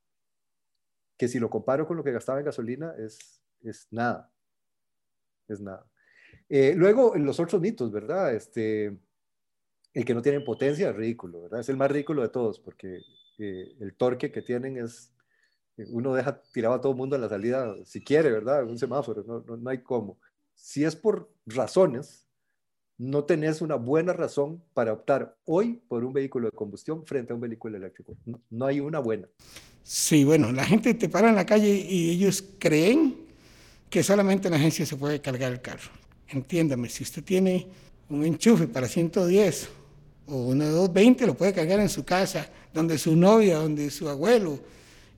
que 1.17 1.29
si 1.29 1.38
lo 1.38 1.49
comparo 1.49 1.87
con 1.87 1.97
lo 1.97 2.02
que 2.02 2.11
gastaba 2.11 2.40
en 2.40 2.47
gasolina 2.47 2.93
es, 2.99 3.40
es 3.62 3.87
nada, 3.93 4.29
es 5.47 5.61
nada. 5.61 5.87
Eh, 6.49 6.75
luego, 6.76 7.14
en 7.14 7.25
los 7.25 7.38
otros 7.38 7.61
mitos, 7.61 7.93
¿verdad? 7.93 8.35
Este, 8.35 8.99
el 9.95 10.05
que 10.05 10.14
no 10.14 10.21
tienen 10.21 10.43
potencia 10.43 10.90
es 10.90 10.97
ridículo, 10.97 11.43
¿verdad? 11.43 11.61
Es 11.61 11.69
el 11.69 11.76
más 11.76 11.93
ridículo 11.93 12.23
de 12.23 12.31
todos, 12.31 12.59
porque 12.59 13.02
eh, 13.38 13.76
el 13.79 13.95
torque 13.95 14.33
que 14.33 14.43
tienen 14.43 14.79
es, 14.79 15.14
uno 15.76 16.12
deja 16.12 16.43
tirado 16.52 16.75
a 16.75 16.81
todo 16.81 16.90
el 16.90 16.99
mundo 16.99 17.14
a 17.14 17.21
la 17.21 17.29
salida, 17.29 17.73
si 17.85 18.02
quiere, 18.02 18.33
¿verdad? 18.33 18.64
Un 18.64 18.79
semáforo, 18.79 19.23
no, 19.23 19.45
no, 19.47 19.57
no 19.57 19.71
hay 19.71 19.81
cómo. 19.81 20.19
Si 20.57 20.85
es 20.85 20.97
por 20.97 21.33
razones, 21.47 22.26
no 23.00 23.25
tenés 23.25 23.62
una 23.62 23.76
buena 23.76 24.12
razón 24.12 24.62
para 24.75 24.92
optar 24.92 25.35
hoy 25.47 25.80
por 25.88 26.04
un 26.04 26.12
vehículo 26.12 26.50
de 26.50 26.52
combustión 26.54 27.07
frente 27.07 27.33
a 27.33 27.35
un 27.35 27.40
vehículo 27.40 27.78
eléctrico. 27.78 28.14
No, 28.50 28.66
hay 28.66 28.78
una 28.80 28.99
buena. 28.99 29.26
Sí, 29.83 30.23
bueno, 30.23 30.52
la 30.52 30.66
gente 30.66 30.92
te 30.92 31.09
para 31.09 31.30
en 31.30 31.35
la 31.35 31.47
calle 31.47 31.75
y 31.75 32.11
ellos 32.11 32.45
creen 32.59 33.16
que 33.88 34.02
solamente 34.02 34.49
en 34.49 34.52
la 34.52 34.59
agencia 34.59 34.85
se 34.85 34.97
puede 34.97 35.19
cargar 35.19 35.50
el 35.50 35.62
carro. 35.62 35.90
Entiéndame, 36.28 36.90
si 36.90 37.02
usted 37.02 37.25
tiene 37.25 37.69
un 38.11 38.23
enchufe 38.23 38.69
para 38.69 38.87
110 38.87 39.71
o 40.26 40.37
una 40.49 40.66
220, 40.66 41.26
lo 41.26 41.35
puede 41.35 41.54
cargar 41.54 41.80
en 41.80 41.88
su 41.88 42.04
casa, 42.04 42.50
donde 42.75 42.99
su 42.99 43.16
novia, 43.16 43.61
donde 43.61 43.90
su 43.90 44.11
abuelo, 44.11 44.59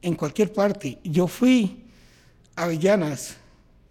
en 0.00 0.14
cualquier 0.14 0.52
parte. 0.52 1.00
Yo 1.02 1.26
fui 1.26 1.82
a 2.54 2.68
Villanas 2.68 3.38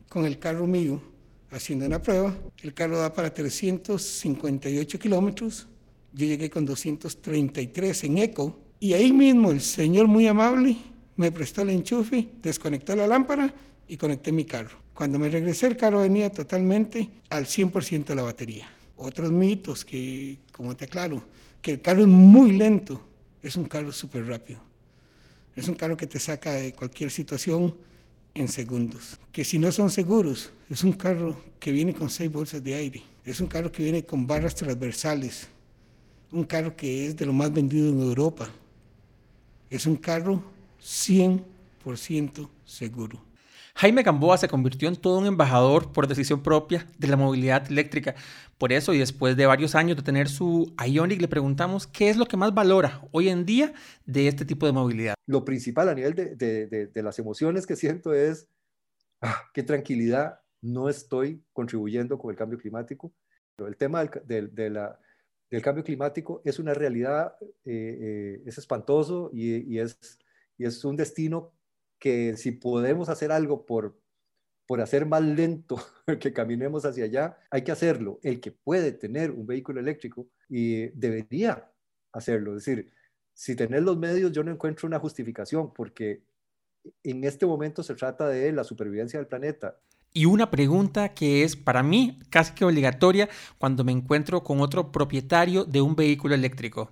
con 0.07 0.25
el 0.25 0.39
carro 0.39 0.65
mío 0.65 1.10
haciendo 1.51 1.85
una 1.85 2.01
prueba. 2.01 2.35
El 2.63 2.73
carro 2.73 2.97
da 2.97 3.13
para 3.13 3.33
358 3.33 4.99
kilómetros. 4.99 5.67
Yo 6.13 6.25
llegué 6.25 6.49
con 6.49 6.65
233 6.65 8.03
en 8.05 8.17
eco. 8.17 8.59
Y 8.79 8.93
ahí 8.93 9.11
mismo 9.11 9.51
el 9.51 9.61
señor 9.61 10.07
muy 10.07 10.27
amable 10.27 10.75
me 11.15 11.31
prestó 11.31 11.61
el 11.61 11.69
enchufe, 11.69 12.29
desconectó 12.41 12.95
la 12.95 13.05
lámpara 13.05 13.53
y 13.87 13.97
conecté 13.97 14.31
mi 14.31 14.45
carro. 14.45 14.77
Cuando 14.93 15.19
me 15.19 15.29
regresé 15.29 15.67
el 15.67 15.77
carro 15.77 16.01
venía 16.01 16.31
totalmente 16.31 17.09
al 17.29 17.45
100% 17.45 18.05
de 18.05 18.15
la 18.15 18.23
batería. 18.23 18.67
Otros 18.97 19.31
mitos 19.31 19.85
que, 19.85 20.39
como 20.51 20.75
te 20.75 20.85
aclaro, 20.85 21.23
que 21.61 21.73
el 21.73 21.81
carro 21.81 22.01
es 22.01 22.07
muy 22.07 22.53
lento, 22.53 23.01
es 23.43 23.55
un 23.55 23.65
carro 23.65 23.91
súper 23.91 24.25
rápido. 24.25 24.59
Es 25.55 25.67
un 25.67 25.75
carro 25.75 25.97
que 25.97 26.07
te 26.07 26.19
saca 26.19 26.53
de 26.53 26.73
cualquier 26.73 27.11
situación 27.11 27.75
en 28.33 28.47
segundos. 28.47 29.19
Que 29.31 29.43
si 29.43 29.59
no 29.59 29.71
son 29.71 29.89
seguros, 29.89 30.51
es 30.69 30.83
un 30.83 30.93
carro 30.93 31.37
que 31.59 31.71
viene 31.71 31.93
con 31.93 32.09
seis 32.09 32.31
bolsas 32.31 32.63
de 32.63 32.75
aire. 32.75 33.03
Es 33.25 33.39
un 33.39 33.47
carro 33.47 33.71
que 33.71 33.83
viene 33.83 34.03
con 34.03 34.25
barras 34.25 34.55
transversales. 34.55 35.47
Un 36.31 36.43
carro 36.43 36.75
que 36.75 37.07
es 37.07 37.15
de 37.15 37.25
lo 37.25 37.33
más 37.33 37.51
vendido 37.53 37.89
en 37.89 37.99
Europa. 37.99 38.49
Es 39.69 39.85
un 39.85 39.95
carro 39.95 40.43
100% 40.81 42.49
seguro. 42.65 43.30
Jaime 43.75 44.03
Gamboa 44.03 44.37
se 44.37 44.47
convirtió 44.47 44.87
en 44.87 44.95
todo 44.95 45.19
un 45.19 45.25
embajador 45.25 45.91
por 45.91 46.07
decisión 46.07 46.43
propia 46.43 46.87
de 46.97 47.07
la 47.07 47.17
movilidad 47.17 47.69
eléctrica. 47.69 48.15
Por 48.57 48.71
eso, 48.71 48.93
y 48.93 48.99
después 48.99 49.35
de 49.35 49.45
varios 49.45 49.75
años 49.75 49.97
de 49.97 50.03
tener 50.03 50.29
su 50.29 50.73
Ionic, 50.85 51.21
le 51.21 51.27
preguntamos 51.27 51.87
qué 51.87 52.09
es 52.09 52.17
lo 52.17 52.25
que 52.25 52.37
más 52.37 52.53
valora 52.53 53.01
hoy 53.11 53.29
en 53.29 53.45
día 53.45 53.73
de 54.05 54.27
este 54.27 54.45
tipo 54.45 54.65
de 54.65 54.71
movilidad. 54.71 55.15
Lo 55.25 55.43
principal 55.45 55.89
a 55.89 55.95
nivel 55.95 56.13
de, 56.13 56.91
las 56.95 57.17
emociones 57.17 57.65
que 57.65 57.75
siento 57.75 58.13
es 58.13 58.47
ah, 59.21 59.49
qué 59.53 59.63
tranquilidad, 59.63 60.41
no 60.61 60.89
estoy 60.89 61.43
contribuyendo 61.53 62.19
con 62.19 62.31
el 62.31 62.37
cambio 62.37 62.59
climático. 62.59 63.13
Pero 63.55 63.67
el 63.67 63.77
tema 63.77 64.03
del, 64.03 65.61
cambio 65.61 65.83
climático 65.83 66.41
es 66.45 66.59
una 66.59 66.73
realidad, 66.73 67.35
eh, 67.65 67.97
eh, 68.01 68.43
es 68.45 68.57
espantoso 68.57 69.31
y, 69.33 69.79
es, 69.79 70.19
y 70.57 70.65
es 70.65 70.83
un 70.85 70.95
destino 70.95 71.51
que 72.01 72.35
si 72.35 72.51
podemos 72.51 73.09
hacer 73.09 73.31
algo 73.31 73.63
por, 73.63 73.95
por 74.65 74.81
hacer 74.81 75.05
más 75.05 75.21
lento 75.21 75.77
que 76.19 76.33
caminemos 76.33 76.83
hacia 76.83 77.05
allá, 77.05 77.37
hay 77.51 77.63
que 77.63 77.71
hacerlo. 77.71 78.19
El 78.23 78.41
que 78.41 78.51
puede 78.51 78.91
tener 78.91 79.29
un 79.29 79.45
vehículo 79.45 79.79
eléctrico 79.79 80.27
y 80.49 80.87
debería 80.99 81.71
hacerlo. 82.11 82.57
Es 82.57 82.65
decir, 82.65 82.91
si 83.33 83.55
tener 83.55 83.83
los 83.83 83.97
medios, 83.97 84.31
yo 84.31 84.43
no 84.43 84.51
encuentro 84.51 84.87
una 84.87 84.99
justificación 84.99 85.71
porque 85.73 86.23
en 87.03 87.23
este 87.23 87.45
momento 87.45 87.83
se 87.83 87.93
trata 87.93 88.27
de 88.27 88.51
la 88.51 88.63
supervivencia 88.63 89.19
del 89.19 89.27
planeta. 89.27 89.77
Y 90.11 90.25
una 90.25 90.49
pregunta 90.49 91.13
que 91.13 91.43
es 91.43 91.55
para 91.55 91.83
mí 91.83 92.19
casi 92.31 92.53
que 92.53 92.65
obligatoria 92.65 93.29
cuando 93.59 93.83
me 93.83 93.91
encuentro 93.91 94.43
con 94.43 94.59
otro 94.59 94.91
propietario 94.91 95.65
de 95.65 95.81
un 95.81 95.95
vehículo 95.95 96.33
eléctrico. 96.33 96.89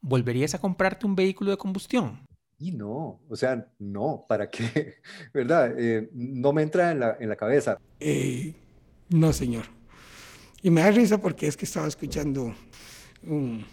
¿Volverías 0.00 0.54
a 0.54 0.60
comprarte 0.60 1.06
un 1.06 1.16
vehículo 1.16 1.50
de 1.50 1.56
combustión? 1.56 2.20
No, 2.72 3.20
o 3.28 3.36
sea, 3.36 3.68
no, 3.78 4.24
¿para 4.28 4.50
qué? 4.50 4.96
¿Verdad? 5.34 5.74
Eh, 5.78 6.08
no 6.12 6.52
me 6.52 6.62
entra 6.62 6.92
en 6.92 7.00
la, 7.00 7.16
en 7.20 7.28
la 7.28 7.36
cabeza. 7.36 7.78
Eh, 8.00 8.54
no, 9.10 9.32
señor. 9.32 9.64
Y 10.62 10.70
me 10.70 10.80
da 10.80 10.90
risa 10.90 11.18
porque 11.18 11.46
es 11.46 11.56
que 11.56 11.64
estaba 11.66 11.86
escuchando 11.86 12.54
un, 13.22 13.64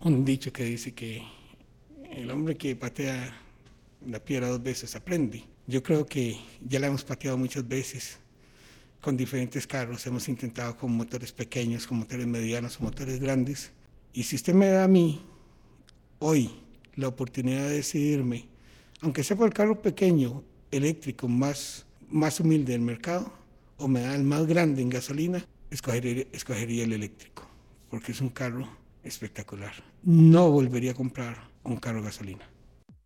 un 0.00 0.24
dicho 0.24 0.52
que 0.52 0.64
dice 0.64 0.92
que 0.92 1.22
el 2.10 2.30
hombre 2.30 2.56
que 2.56 2.76
patea 2.76 3.34
la 4.06 4.20
piedra 4.20 4.48
dos 4.48 4.62
veces 4.62 4.94
aprende. 4.94 5.44
Yo 5.66 5.82
creo 5.82 6.04
que 6.04 6.38
ya 6.60 6.78
la 6.78 6.88
hemos 6.88 7.04
pateado 7.04 7.38
muchas 7.38 7.66
veces 7.66 8.18
con 9.00 9.16
diferentes 9.16 9.66
carros. 9.66 10.06
Hemos 10.06 10.28
intentado 10.28 10.76
con 10.76 10.92
motores 10.92 11.32
pequeños, 11.32 11.86
con 11.86 11.98
motores 11.98 12.26
medianos, 12.26 12.76
con 12.76 12.86
motores 12.86 13.18
grandes. 13.18 13.72
Y 14.12 14.22
si 14.24 14.36
usted 14.36 14.54
me 14.54 14.68
da 14.68 14.84
a 14.84 14.88
mí 14.88 15.22
hoy 16.18 16.50
la 16.96 17.08
oportunidad 17.08 17.68
de 17.68 17.76
decidirme, 17.76 18.48
aunque 19.00 19.24
sea 19.24 19.36
por 19.36 19.46
el 19.46 19.54
carro 19.54 19.80
pequeño, 19.80 20.42
eléctrico, 20.70 21.28
más, 21.28 21.86
más 22.08 22.40
humilde 22.40 22.72
del 22.72 22.82
mercado, 22.82 23.32
o 23.76 23.88
me 23.88 24.00
da 24.00 24.14
el 24.14 24.24
más 24.24 24.46
grande 24.46 24.82
en 24.82 24.90
gasolina, 24.90 25.44
escogería, 25.70 26.26
escogería 26.32 26.84
el 26.84 26.92
eléctrico, 26.92 27.46
porque 27.90 28.12
es 28.12 28.20
un 28.20 28.30
carro 28.30 28.68
espectacular. 29.02 29.72
No 30.02 30.50
volvería 30.50 30.92
a 30.92 30.94
comprar 30.94 31.36
un 31.62 31.76
carro 31.76 32.02
gasolina. 32.02 32.48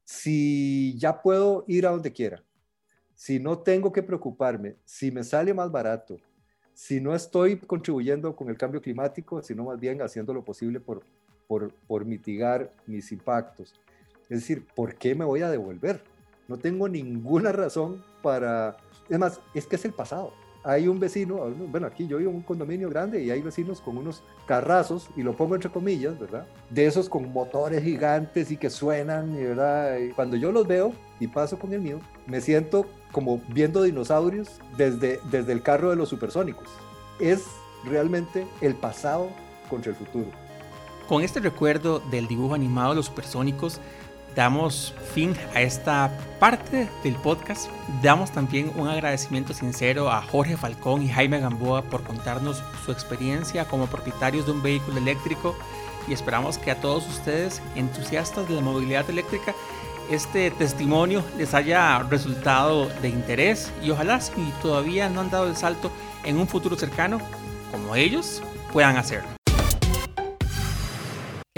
Si 0.04 0.97
ya 0.99 1.21
puedo 1.21 1.64
ir 1.68 1.87
a 1.87 1.90
donde 1.90 2.12
quiera, 2.12 2.42
si 3.14 3.40
no 3.40 3.59
tengo 3.59 3.92
que 3.92 4.02
preocuparme, 4.02 4.76
si 4.85 5.11
me 5.11 5.25
sale 5.25 5.52
más 5.52 5.71
barato, 5.71 6.18
si 6.73 7.00
no 7.00 7.14
estoy 7.14 7.59
contribuyendo 7.59 8.37
con 8.37 8.49
el 8.49 8.57
cambio 8.57 8.80
climático, 8.80 9.42
sino 9.42 9.64
más 9.64 9.80
bien 9.80 10.00
haciendo 10.00 10.33
lo 10.33 10.45
posible 10.45 10.78
por 10.78 11.02
por, 11.49 12.05
mitigar 12.05 12.71
mis 12.87 13.11
impactos. 13.11 13.75
Es 14.28 14.40
decir, 14.40 14.67
¿por 14.76 14.95
qué 14.95 15.14
me 15.14 15.25
voy 15.25 15.40
a 15.40 15.50
devolver? 15.50 16.05
No 16.47 16.59
tengo 16.59 16.88
ninguna 16.88 17.50
razón 17.50 18.05
para... 18.23 18.76
Es 19.09 19.19
más, 19.19 19.40
es 19.55 19.67
que 19.67 19.76
es 19.76 19.85
el 19.87 19.93
pasado. 19.93 20.33
Hay 20.64 20.87
un 20.87 21.00
vecino, 21.00 21.37
bueno, 21.71 21.87
aquí 21.87 22.07
yo 22.07 22.19
vivo 22.19 22.31
en 22.31 22.37
un 22.37 22.43
condominio 22.43 22.90
grande 22.90 23.23
y 23.23 23.31
hay 23.31 23.40
vecinos 23.40 23.81
con 23.81 23.97
unos 23.97 24.23
carrazos, 24.47 25.09
y 25.17 25.23
lo 25.23 25.35
pongo 25.35 25.55
entre 25.55 25.71
comillas, 25.71 26.19
¿verdad? 26.19 26.47
De 26.69 26.85
esos 26.85 27.09
con 27.09 27.33
motores 27.33 27.83
gigantes 27.83 28.50
y 28.50 28.59
que 28.59 28.69
suenan, 28.69 29.35
¿verdad? 29.35 29.99
Y 29.99 30.11
cuando 30.11 30.37
yo 30.37 30.52
los 30.52 30.67
veo 30.67 30.93
y 31.21 31.28
paso 31.28 31.59
con 31.59 31.73
el 31.73 31.81
mío, 31.81 32.00
me 32.26 32.43
siento 32.43 32.87
como 33.12 33.40
viendo 33.49 33.83
dinosaurios 33.83 34.61
desde, 34.76 35.21
desde 35.31 35.52
el 35.52 35.62
carro 35.62 35.90
de 35.90 35.97
los 35.97 36.11
supersónicos. 36.11 36.69
Es 37.19 37.47
realmente 37.85 38.47
el 38.61 38.75
pasado 38.75 39.31
contra 39.71 39.93
el 39.93 39.97
futuro. 39.97 40.48
Con 41.09 41.23
este 41.23 41.41
recuerdo 41.41 42.00
del 42.11 42.29
dibujo 42.29 42.55
animado 42.55 42.95
los 42.95 43.07
supersónicos, 43.07 43.81
damos 44.37 44.95
fin 45.15 45.35
a 45.55 45.62
esta 45.62 46.12
parte 46.38 46.87
del 47.03 47.15
podcast. 47.15 47.71
Damos 48.03 48.31
también 48.31 48.71
un 48.77 48.88
agradecimiento 48.88 49.55
sincero 49.55 50.11
a 50.11 50.21
Jorge 50.21 50.59
Falcón 50.59 51.03
y 51.03 51.09
Jaime 51.09 51.41
Gamboa 51.41 51.81
por 51.81 52.03
contarnos 52.03 52.62
su 52.85 52.93
experiencia 52.93 53.65
como 53.65 53.87
propietarios 53.87 54.45
de 54.45 54.53
un 54.53 54.62
vehículo 54.62 54.99
eléctrico 54.99 55.57
y 56.07 56.12
esperamos 56.12 56.59
que 56.59 56.73
a 56.73 56.81
todos 56.81 57.09
ustedes, 57.09 57.62
entusiastas 57.75 58.47
de 58.47 58.57
la 58.57 58.61
movilidad 58.61 59.09
eléctrica, 59.09 59.55
este 60.11 60.50
testimonio 60.50 61.25
les 61.38 61.55
haya 61.55 62.00
resultado 62.00 62.87
de 63.00 63.09
interés 63.09 63.73
y 63.83 63.91
ojalá 63.91 64.21
si 64.21 64.33
todavía 64.61 65.09
no 65.09 65.23
han 65.23 65.31
dado 65.31 65.47
el 65.47 65.57
salto 65.57 65.91
en 66.25 66.38
un 66.38 66.47
futuro 66.47 66.77
cercano, 66.77 67.19
como 67.73 67.97
ellos, 67.97 68.43
puedan 68.73 68.99
hacerlo. 68.99 69.38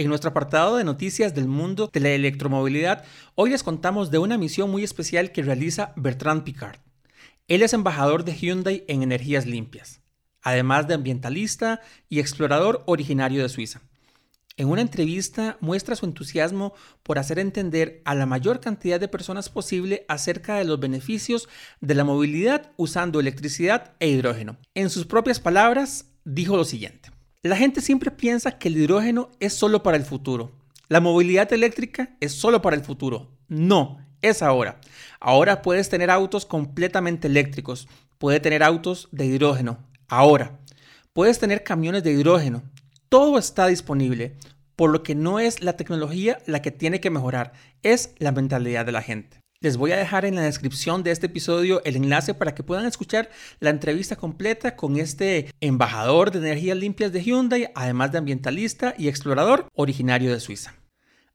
En 0.00 0.08
nuestro 0.08 0.30
apartado 0.30 0.78
de 0.78 0.84
noticias 0.84 1.34
del 1.34 1.46
mundo 1.46 1.90
de 1.92 2.00
la 2.00 2.08
electromovilidad, 2.08 3.04
hoy 3.34 3.50
les 3.50 3.62
contamos 3.62 4.10
de 4.10 4.16
una 4.16 4.38
misión 4.38 4.70
muy 4.70 4.82
especial 4.82 5.30
que 5.30 5.42
realiza 5.42 5.92
Bertrand 5.94 6.42
Picard. 6.42 6.78
Él 7.48 7.60
es 7.60 7.74
embajador 7.74 8.24
de 8.24 8.34
Hyundai 8.34 8.82
en 8.88 9.02
energías 9.02 9.44
limpias, 9.44 10.00
además 10.40 10.88
de 10.88 10.94
ambientalista 10.94 11.82
y 12.08 12.18
explorador 12.18 12.82
originario 12.86 13.42
de 13.42 13.50
Suiza. 13.50 13.82
En 14.56 14.68
una 14.68 14.80
entrevista 14.80 15.58
muestra 15.60 15.96
su 15.96 16.06
entusiasmo 16.06 16.72
por 17.02 17.18
hacer 17.18 17.38
entender 17.38 18.00
a 18.06 18.14
la 18.14 18.24
mayor 18.24 18.60
cantidad 18.60 19.00
de 19.00 19.08
personas 19.08 19.50
posible 19.50 20.06
acerca 20.08 20.54
de 20.54 20.64
los 20.64 20.80
beneficios 20.80 21.46
de 21.82 21.94
la 21.94 22.04
movilidad 22.04 22.72
usando 22.78 23.20
electricidad 23.20 23.92
e 24.00 24.08
hidrógeno. 24.08 24.56
En 24.74 24.88
sus 24.88 25.04
propias 25.04 25.40
palabras, 25.40 26.06
dijo 26.24 26.56
lo 26.56 26.64
siguiente. 26.64 27.10
La 27.42 27.56
gente 27.56 27.80
siempre 27.80 28.10
piensa 28.10 28.58
que 28.58 28.68
el 28.68 28.76
hidrógeno 28.76 29.30
es 29.40 29.54
solo 29.54 29.82
para 29.82 29.96
el 29.96 30.04
futuro. 30.04 30.52
La 30.88 31.00
movilidad 31.00 31.50
eléctrica 31.54 32.14
es 32.20 32.32
solo 32.32 32.60
para 32.60 32.76
el 32.76 32.84
futuro. 32.84 33.30
No, 33.48 33.98
es 34.20 34.42
ahora. 34.42 34.78
Ahora 35.20 35.62
puedes 35.62 35.88
tener 35.88 36.10
autos 36.10 36.44
completamente 36.44 37.28
eléctricos. 37.28 37.88
Puedes 38.18 38.42
tener 38.42 38.62
autos 38.62 39.08
de 39.10 39.24
hidrógeno. 39.24 39.78
Ahora. 40.06 40.58
Puedes 41.14 41.38
tener 41.38 41.64
camiones 41.64 42.04
de 42.04 42.12
hidrógeno. 42.12 42.62
Todo 43.08 43.38
está 43.38 43.68
disponible. 43.68 44.36
Por 44.76 44.90
lo 44.90 45.02
que 45.02 45.14
no 45.14 45.40
es 45.40 45.62
la 45.62 45.78
tecnología 45.78 46.40
la 46.44 46.60
que 46.60 46.72
tiene 46.72 47.00
que 47.00 47.08
mejorar, 47.08 47.54
es 47.82 48.14
la 48.18 48.32
mentalidad 48.32 48.84
de 48.84 48.92
la 48.92 49.00
gente. 49.00 49.39
Les 49.62 49.76
voy 49.76 49.92
a 49.92 49.98
dejar 49.98 50.24
en 50.24 50.36
la 50.36 50.40
descripción 50.40 51.02
de 51.02 51.10
este 51.10 51.26
episodio 51.26 51.84
el 51.84 51.96
enlace 51.96 52.32
para 52.32 52.54
que 52.54 52.62
puedan 52.62 52.86
escuchar 52.86 53.28
la 53.58 53.68
entrevista 53.68 54.16
completa 54.16 54.74
con 54.74 54.96
este 54.96 55.52
embajador 55.60 56.30
de 56.30 56.38
energías 56.38 56.78
limpias 56.78 57.12
de 57.12 57.22
Hyundai, 57.22 57.70
además 57.74 58.10
de 58.10 58.16
ambientalista 58.16 58.94
y 58.96 59.08
explorador 59.08 59.66
originario 59.74 60.32
de 60.32 60.40
Suiza. 60.40 60.76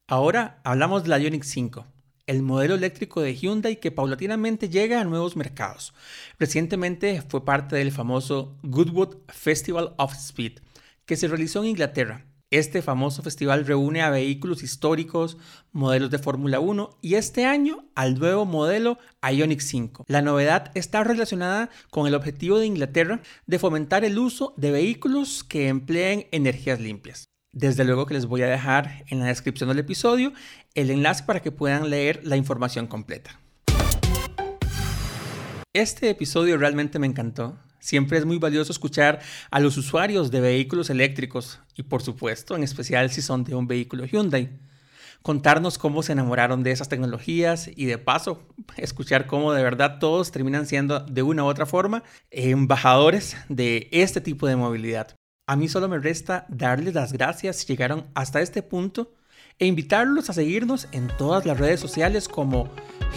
Ahora 0.07 0.59
hablamos 0.63 1.03
de 1.03 1.09
la 1.09 1.19
Ioniq 1.19 1.43
5. 1.43 1.85
el 2.25 2.41
modelo 2.41 2.73
eléctrico 2.73 3.21
de 3.21 3.35
Hyundai 3.35 3.79
que 3.79 3.91
paulatinamente 3.91 4.69
llega 4.69 4.99
a 4.99 5.03
nuevos 5.03 5.35
mercados. 5.35 5.93
Recientemente 6.39 7.21
fue 7.21 7.45
parte 7.45 7.75
del 7.75 7.91
famoso 7.91 8.57
Goodwood 8.63 9.17
Festival 9.27 9.93
of 9.99 10.15
Speed, 10.15 10.61
que 11.05 11.15
se 11.15 11.27
realizó 11.27 11.59
en 11.59 11.69
Inglaterra. 11.69 12.25
Este 12.55 12.81
famoso 12.81 13.21
festival 13.21 13.65
reúne 13.65 14.01
a 14.01 14.09
vehículos 14.09 14.63
históricos, 14.63 15.37
modelos 15.73 16.09
de 16.09 16.19
Fórmula 16.19 16.61
1 16.61 16.99
y 17.01 17.15
este 17.15 17.43
año 17.43 17.83
al 17.95 18.17
nuevo 18.17 18.45
modelo 18.45 18.97
Ioniq 19.21 19.59
5. 19.59 20.05
La 20.07 20.21
novedad 20.21 20.71
está 20.73 21.03
relacionada 21.03 21.69
con 21.91 22.07
el 22.07 22.15
objetivo 22.15 22.57
de 22.57 22.65
Inglaterra 22.65 23.19
de 23.45 23.59
fomentar 23.59 24.05
el 24.05 24.17
uso 24.17 24.53
de 24.55 24.71
vehículos 24.71 25.43
que 25.43 25.67
empleen 25.67 26.27
energías 26.31 26.79
limpias. 26.79 27.25
Desde 27.51 27.83
luego 27.83 28.05
que 28.05 28.13
les 28.13 28.25
voy 28.25 28.43
a 28.43 28.47
dejar 28.47 29.03
en 29.09 29.19
la 29.19 29.25
descripción 29.25 29.67
del 29.67 29.79
episodio 29.79 30.31
el 30.75 30.91
enlace 30.91 31.25
para 31.25 31.41
que 31.41 31.51
puedan 31.51 31.89
leer 31.89 32.21
la 32.23 32.37
información 32.37 32.87
completa. 32.87 33.37
Este 35.73 36.09
episodio 36.09 36.57
realmente 36.57 36.99
me 36.99 37.07
encantó. 37.07 37.59
Siempre 37.85 38.17
es 38.17 38.25
muy 38.25 38.39
valioso 38.39 38.71
escuchar 38.71 39.19
a 39.51 39.59
los 39.59 39.77
usuarios 39.77 40.31
de 40.31 40.41
vehículos 40.41 40.89
eléctricos 40.89 41.59
y 41.75 41.83
por 41.83 42.01
supuesto, 42.01 42.55
en 42.55 42.63
especial 42.63 43.11
si 43.11 43.21
son 43.21 43.43
de 43.43 43.53
un 43.53 43.67
vehículo 43.67 44.05
Hyundai. 44.05 44.57
Contarnos 45.21 45.77
cómo 45.77 46.01
se 46.01 46.13
enamoraron 46.13 46.63
de 46.63 46.71
esas 46.71 46.89
tecnologías 46.89 47.69
y 47.75 47.85
de 47.85 47.99
paso 47.99 48.41
escuchar 48.77 49.27
cómo 49.27 49.53
de 49.53 49.61
verdad 49.61 49.99
todos 49.99 50.31
terminan 50.31 50.65
siendo 50.65 51.01
de 51.01 51.21
una 51.21 51.43
u 51.43 51.45
otra 51.45 51.67
forma 51.67 52.01
embajadores 52.31 53.37
de 53.49 53.87
este 53.91 54.19
tipo 54.19 54.47
de 54.47 54.55
movilidad. 54.55 55.15
A 55.47 55.55
mí 55.55 55.67
solo 55.67 55.87
me 55.87 55.99
resta 55.99 56.47
darles 56.49 56.95
las 56.95 57.13
gracias 57.13 57.57
si 57.57 57.67
llegaron 57.67 58.07
hasta 58.15 58.41
este 58.41 58.63
punto 58.63 59.13
e 59.59 59.67
invitarlos 59.67 60.31
a 60.31 60.33
seguirnos 60.33 60.87
en 60.91 61.07
todas 61.19 61.45
las 61.45 61.59
redes 61.59 61.81
sociales 61.81 62.27
como 62.27 62.67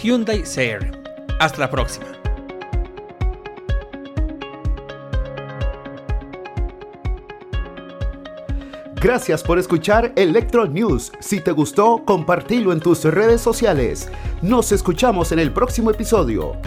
Hyundai 0.03 0.43
CR. 0.43 0.95
Hasta 1.39 1.57
la 1.57 1.71
próxima. 1.71 2.18
Gracias 9.01 9.43
por 9.43 9.57
escuchar 9.57 10.11
Electro 10.17 10.67
News. 10.67 11.13
Si 11.21 11.39
te 11.39 11.53
gustó, 11.53 12.03
compartilo 12.03 12.73
en 12.73 12.81
tus 12.81 13.05
redes 13.05 13.39
sociales. 13.39 14.09
Nos 14.41 14.73
escuchamos 14.73 15.31
en 15.31 15.39
el 15.39 15.53
próximo 15.53 15.89
episodio. 15.89 16.57